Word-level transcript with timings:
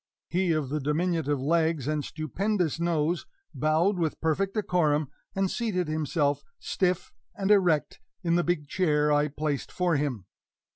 He 0.29 0.51
of 0.51 0.69
the 0.69 0.79
diminutive 0.79 1.39
legs 1.39 1.87
and 1.87 2.03
stupendous 2.03 2.79
nose 2.79 3.27
bowed 3.53 3.99
with 3.99 4.19
perfect 4.19 4.55
decorum, 4.55 5.09
and 5.35 5.51
seated 5.51 5.87
himself, 5.87 6.41
stiff 6.57 7.11
and 7.35 7.51
erect, 7.51 7.99
in 8.23 8.33
the 8.33 8.43
big 8.43 8.67
chair 8.67 9.11
I 9.11 9.27
placed 9.27 9.71
for 9.71 9.97
him. 9.97 10.25